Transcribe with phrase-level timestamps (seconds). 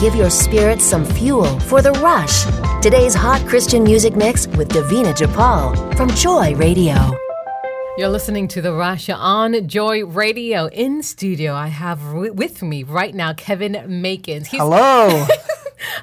[0.00, 2.44] give your spirit some fuel for the rush.
[2.82, 6.94] Today's hot Christian music mix with Davina Japal from Joy Radio.
[7.98, 10.66] You're listening to The Rush on Joy Radio.
[10.68, 14.46] In studio, I have with me right now Kevin Makins.
[14.48, 15.26] He's- Hello.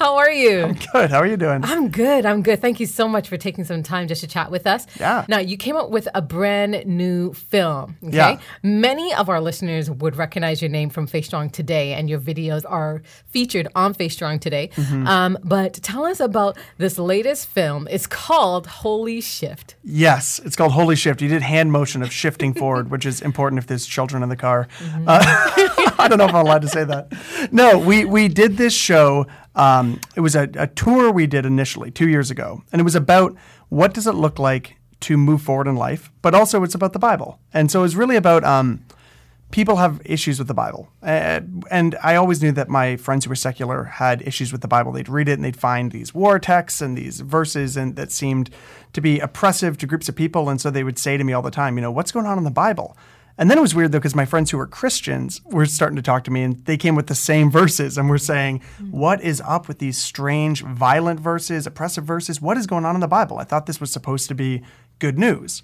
[0.00, 0.62] How are you?
[0.62, 1.10] I'm good.
[1.10, 1.62] How are you doing?
[1.62, 2.24] I'm good.
[2.24, 2.62] I'm good.
[2.62, 4.86] Thank you so much for taking some time just to chat with us.
[4.98, 5.26] Yeah.
[5.28, 7.98] Now, you came up with a brand new film.
[8.02, 8.16] Okay.
[8.16, 8.40] Yeah.
[8.62, 12.64] Many of our listeners would recognize your name from Faith Strong Today, and your videos
[12.66, 14.70] are featured on Faith Strong Today.
[14.74, 15.06] Mm-hmm.
[15.06, 17.86] Um, but tell us about this latest film.
[17.90, 19.74] It's called Holy Shift.
[19.84, 21.20] Yes, it's called Holy Shift.
[21.20, 24.36] You did hand motion of shifting forward, which is important if there's children in the
[24.36, 24.66] car.
[24.78, 25.04] Mm-hmm.
[25.06, 25.20] Uh,
[25.98, 27.12] I don't know if I'm allowed to say that.
[27.52, 29.26] No, we we did this show
[29.60, 32.94] um, it was a, a tour we did initially two years ago, and it was
[32.94, 33.36] about
[33.68, 36.98] what does it look like to move forward in life, but also it's about the
[36.98, 37.38] Bible.
[37.52, 38.84] And so it was really about um,
[39.50, 40.88] people have issues with the Bible.
[41.02, 44.68] Uh, and I always knew that my friends who were secular had issues with the
[44.68, 44.92] Bible.
[44.92, 48.48] They'd read it and they'd find these war texts and these verses and that seemed
[48.94, 50.48] to be oppressive to groups of people.
[50.48, 52.38] And so they would say to me all the time, you know, what's going on
[52.38, 52.96] in the Bible?
[53.40, 56.02] And then it was weird though, because my friends who were Christians were starting to
[56.02, 59.40] talk to me and they came with the same verses and were saying, What is
[59.46, 62.42] up with these strange, violent verses, oppressive verses?
[62.42, 63.38] What is going on in the Bible?
[63.38, 64.62] I thought this was supposed to be
[64.98, 65.62] good news.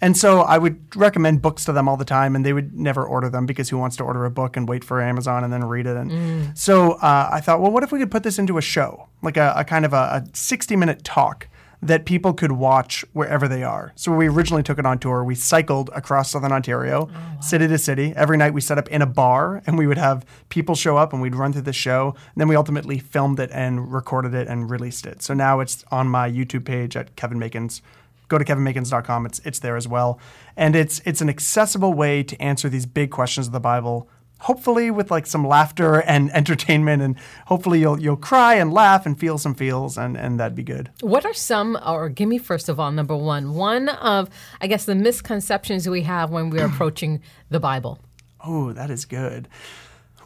[0.00, 3.04] And so I would recommend books to them all the time, and they would never
[3.04, 5.64] order them because who wants to order a book and wait for Amazon and then
[5.64, 5.96] read it?
[5.96, 6.56] And mm.
[6.56, 9.36] so uh, I thought, well, what if we could put this into a show, like
[9.36, 11.48] a, a kind of a, a 60 minute talk
[11.80, 13.92] that people could watch wherever they are.
[13.94, 15.22] So we originally took it on tour.
[15.22, 17.40] We cycled across southern Ontario, oh, wow.
[17.40, 18.12] city to city.
[18.16, 21.12] Every night we set up in a bar and we would have people show up
[21.12, 22.14] and we'd run through the show.
[22.16, 25.22] And then we ultimately filmed it and recorded it and released it.
[25.22, 27.80] So now it's on my YouTube page at Kevin Makins.
[28.26, 29.24] Go to kevinmakins.com.
[29.26, 30.20] It's it's there as well.
[30.56, 34.08] And it's it's an accessible way to answer these big questions of the Bible
[34.40, 39.18] hopefully with like some laughter and entertainment and hopefully you'll you'll cry and laugh and
[39.18, 40.90] feel some feels and and that'd be good.
[41.00, 44.28] What are some or give me first of all number 1 one of
[44.60, 47.98] I guess the misconceptions we have when we're approaching the Bible.
[48.44, 49.48] Oh, that is good.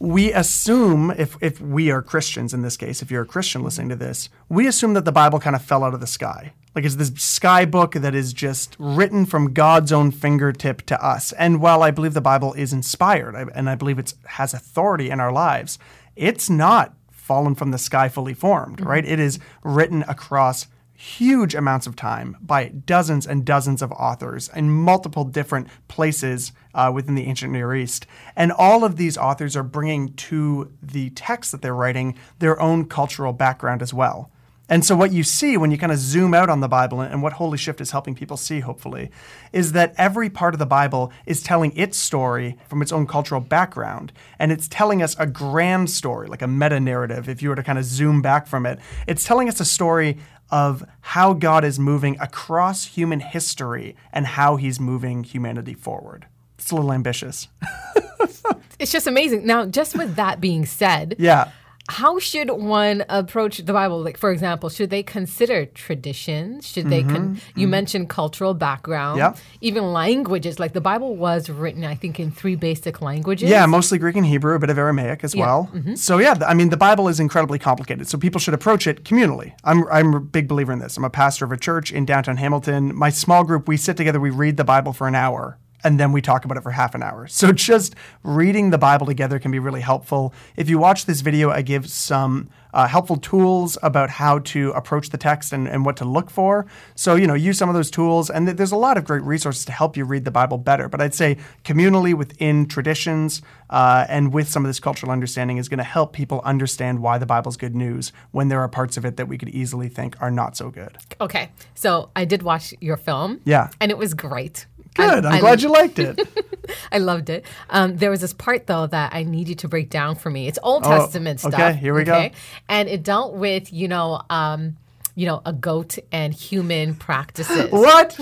[0.00, 3.88] We assume if if we are Christians in this case, if you're a Christian listening
[3.88, 6.52] to this, we assume that the Bible kind of fell out of the sky.
[6.74, 11.32] Like it's this sky book that is just written from God's own fingertip to us.
[11.32, 15.18] And while I believe the Bible is inspired and I believe it has authority in
[15.18, 15.78] our lives,
[16.14, 19.02] it's not fallen from the sky fully formed, right?
[19.02, 19.12] Mm-hmm.
[19.14, 20.68] It is written across
[21.00, 26.90] huge amounts of time by dozens and dozens of authors in multiple different places uh,
[26.92, 28.04] within the ancient Near East.
[28.34, 32.84] And all of these authors are bringing to the text that they're writing their own
[32.86, 34.32] cultural background as well.
[34.70, 37.22] And so, what you see when you kind of zoom out on the Bible, and
[37.22, 39.10] what Holy Shift is helping people see, hopefully,
[39.50, 43.40] is that every part of the Bible is telling its story from its own cultural
[43.40, 44.12] background.
[44.38, 47.62] And it's telling us a grand story, like a meta narrative, if you were to
[47.62, 48.78] kind of zoom back from it.
[49.06, 50.18] It's telling us a story
[50.50, 56.26] of how God is moving across human history and how he's moving humanity forward.
[56.58, 57.48] It's a little ambitious.
[58.78, 59.46] it's just amazing.
[59.46, 61.50] Now, just with that being said, yeah
[61.88, 64.02] how should one approach the Bible?
[64.02, 66.66] Like, for example, should they consider traditions?
[66.68, 67.02] Should mm-hmm, they?
[67.02, 67.60] Con- mm-hmm.
[67.60, 69.34] You mentioned cultural background, yeah.
[69.62, 70.58] even languages.
[70.58, 73.48] Like the Bible was written, I think, in three basic languages.
[73.48, 75.46] Yeah, mostly Greek and Hebrew, a bit of Aramaic as yeah.
[75.46, 75.70] well.
[75.72, 75.94] Mm-hmm.
[75.94, 78.06] So yeah, I mean, the Bible is incredibly complicated.
[78.06, 79.54] So people should approach it communally.
[79.64, 80.96] I'm I'm a big believer in this.
[80.98, 82.94] I'm a pastor of a church in downtown Hamilton.
[82.94, 86.12] My small group, we sit together, we read the Bible for an hour and then
[86.12, 87.26] we talk about it for half an hour.
[87.26, 90.34] So just reading the Bible together can be really helpful.
[90.56, 95.10] If you watch this video, I give some uh, helpful tools about how to approach
[95.10, 96.66] the text and, and what to look for.
[96.94, 98.30] So, you know, use some of those tools.
[98.30, 100.88] And th- there's a lot of great resources to help you read the Bible better.
[100.88, 105.68] But I'd say communally within traditions uh, and with some of this cultural understanding is
[105.68, 109.04] going to help people understand why the Bible's good news when there are parts of
[109.04, 110.98] it that we could easily think are not so good.
[111.20, 111.50] Okay.
[111.74, 113.40] So I did watch your film.
[113.44, 113.70] Yeah.
[113.80, 114.66] And it was great.
[114.98, 115.24] Good.
[115.24, 116.20] I, am glad you liked it.
[116.92, 117.46] I loved it.
[117.70, 120.48] Um, there was this part though that I need you to break down for me.
[120.48, 121.54] It's Old oh, Testament stuff.
[121.54, 122.30] Okay, here we okay?
[122.30, 122.34] go.
[122.68, 124.22] And it dealt with you know.
[124.28, 124.76] Um,
[125.14, 127.68] you know, a goat and human practices.
[127.72, 128.14] what?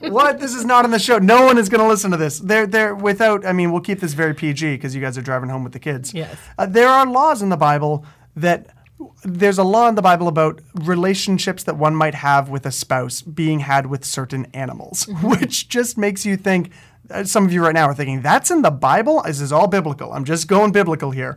[0.00, 0.38] what?
[0.38, 1.16] This is not on the show.
[1.16, 2.38] No one is going to listen to this.
[2.38, 3.46] They're they're without.
[3.46, 5.78] I mean, we'll keep this very PG because you guys are driving home with the
[5.78, 6.12] kids.
[6.12, 6.36] Yes.
[6.58, 8.04] Uh, there are laws in the Bible
[8.36, 8.66] that
[9.24, 13.22] there's a law in the Bible about relationships that one might have with a spouse
[13.22, 15.28] being had with certain animals, mm-hmm.
[15.28, 16.70] which just makes you think.
[17.10, 19.22] Uh, some of you right now are thinking, that's in the Bible?
[19.26, 20.14] This is all biblical.
[20.14, 21.36] I'm just going biblical here.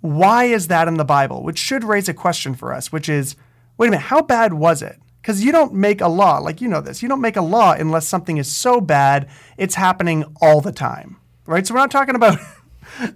[0.00, 1.44] Why is that in the Bible?
[1.44, 3.36] Which should raise a question for us, which is
[3.78, 5.00] wait a minute, how bad was it?
[5.22, 7.72] Because you don't make a law, like you know this, you don't make a law
[7.72, 11.16] unless something is so bad it's happening all the time,
[11.46, 11.66] right?
[11.66, 12.38] So we're not talking about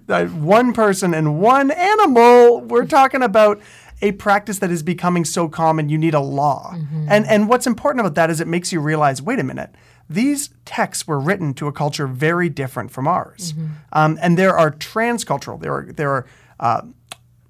[0.31, 2.61] one person and one animal.
[2.61, 3.61] We're talking about
[4.01, 6.73] a practice that is becoming so common you need a law.
[7.09, 9.71] And and what's important about that is it makes you realize, wait a minute,
[10.09, 13.53] these texts were written to a culture very different from ours.
[13.93, 16.25] Um, and there are transcultural, there are there are
[16.59, 16.81] uh,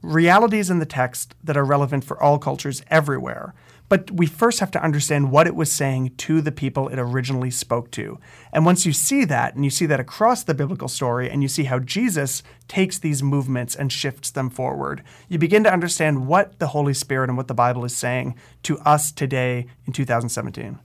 [0.01, 3.53] realities in the text that are relevant for all cultures everywhere.
[3.89, 7.49] But we first have to understand what it was saying to the people it originally
[7.49, 8.19] spoke to.
[8.53, 11.47] And once you see that, and you see that across the biblical story, and you
[11.47, 16.59] see how Jesus takes these movements and shifts them forward, you begin to understand what
[16.59, 20.77] the Holy Spirit and what the Bible is saying to us today in 2017.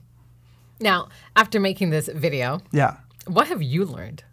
[0.79, 2.97] Now, after making this video, Yeah.
[3.27, 4.23] what have you learned?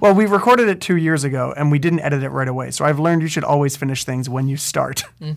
[0.00, 2.70] Well, we recorded it two years ago and we didn't edit it right away.
[2.70, 5.04] So I've learned you should always finish things when you start.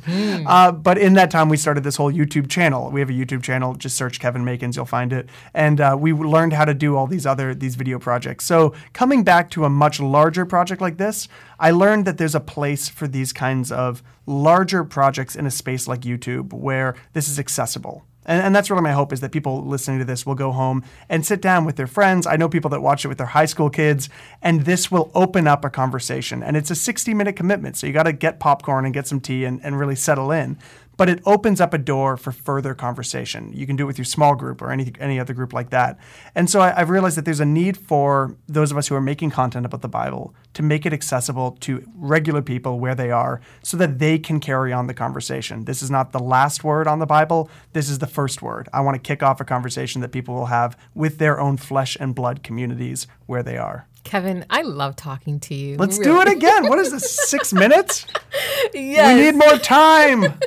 [0.47, 2.89] Uh, but in that time, we started this whole YouTube channel.
[2.89, 3.73] We have a YouTube channel.
[3.75, 5.27] Just search Kevin Makins, you'll find it.
[5.53, 8.45] And uh, we learned how to do all these other these video projects.
[8.45, 11.27] So coming back to a much larger project like this,
[11.59, 15.87] I learned that there's a place for these kinds of larger projects in a space
[15.87, 18.05] like YouTube where this is accessible.
[18.27, 20.83] And, and that's really my hope is that people listening to this will go home
[21.09, 22.27] and sit down with their friends.
[22.27, 24.09] I know people that watch it with their high school kids,
[24.41, 26.43] and this will open up a conversation.
[26.43, 27.77] And it's a 60 minute commitment.
[27.77, 30.57] So you got to get popcorn and get some tea and, and really settle in.
[30.97, 33.51] But it opens up a door for further conversation.
[33.53, 35.99] You can do it with your small group or any, any other group like that.
[36.35, 39.01] And so I, I've realized that there's a need for those of us who are
[39.01, 43.41] making content about the Bible to make it accessible to regular people where they are
[43.61, 45.65] so that they can carry on the conversation.
[45.65, 48.67] This is not the last word on the Bible, this is the first word.
[48.73, 51.95] I want to kick off a conversation that people will have with their own flesh
[51.99, 53.87] and blood communities where they are.
[54.03, 55.75] Kevin, I love talking to you.
[55.75, 56.69] Let's do it again.
[56.69, 57.13] What is this?
[57.29, 58.05] Six minutes?
[58.73, 59.15] Yes.
[59.15, 60.25] We need more time.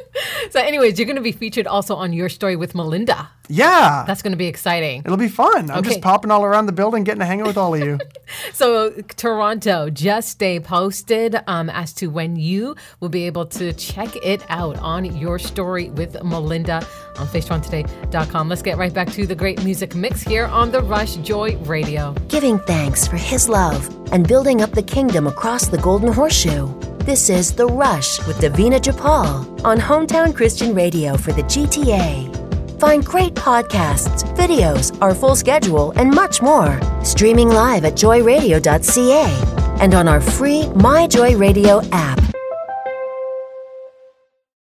[0.50, 3.31] So, anyways, you're going to be featured also on Your Story with Melinda.
[3.49, 4.05] Yeah.
[4.06, 5.02] That's going to be exciting.
[5.05, 5.70] It'll be fun.
[5.70, 7.99] I'm just popping all around the building, getting to hang out with all of you.
[8.52, 14.14] So, Toronto, just stay posted um, as to when you will be able to check
[14.17, 16.76] it out on Your Story with Melinda
[17.19, 18.49] on FaithStrongToday.com.
[18.49, 22.12] Let's get right back to the great music mix here on the Rush Joy Radio.
[22.28, 26.69] Giving thanks for his love and building up the kingdom across the Golden Horseshoe.
[27.10, 32.78] This is The Rush with Davina Japal on Hometown Christian Radio for the GTA.
[32.78, 39.92] Find great podcasts, videos, our full schedule, and much more streaming live at joyradio.ca and
[39.92, 42.29] on our free My Joy Radio app.